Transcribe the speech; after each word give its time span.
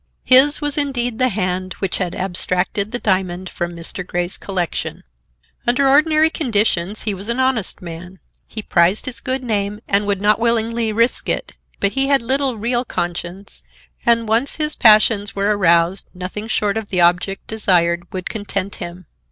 His 0.23 0.61
was 0.61 0.79
indeed 0.79 1.19
the 1.19 1.29
hand 1.29 1.73
which 1.73 1.99
had 1.99 2.15
abstracted 2.15 2.91
the 2.91 2.97
diamond 2.97 3.49
from 3.51 3.73
Mr. 3.73 4.03
Grey's 4.03 4.35
collection. 4.35 5.03
Under 5.67 5.87
ordinary 5.87 6.31
conditions 6.31 7.03
he 7.03 7.13
was 7.13 7.29
an 7.29 7.39
honest 7.39 7.83
man. 7.83 8.17
He 8.47 8.63
prized 8.63 9.05
his 9.05 9.19
good 9.19 9.43
name 9.43 9.79
and 9.87 10.07
would 10.07 10.19
not 10.19 10.39
willingly 10.39 10.91
risk 10.91 11.29
it, 11.29 11.53
but 11.79 11.91
he 11.91 12.07
had 12.07 12.23
little 12.23 12.57
real 12.57 12.83
conscience, 12.83 13.61
and 14.03 14.27
once 14.27 14.55
his 14.55 14.73
passions 14.73 15.35
were 15.35 15.55
aroused 15.55 16.07
nothing 16.15 16.47
short 16.47 16.77
of 16.77 16.89
the 16.89 17.01
object 17.01 17.45
desired 17.45 18.11
would 18.11 18.27
content 18.27 18.77
him. 18.77 19.05